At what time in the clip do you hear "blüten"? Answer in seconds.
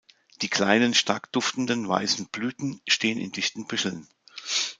2.29-2.81